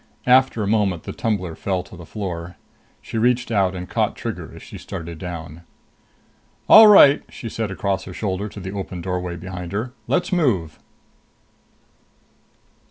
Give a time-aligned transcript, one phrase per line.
[0.25, 2.55] After a moment the tumbler fell to the floor.
[3.03, 5.61] She reached out and caught Trigger as she started down.
[6.67, 9.93] "All right," she said across her shoulder to the open doorway behind her.
[10.07, 10.79] "Let's move!"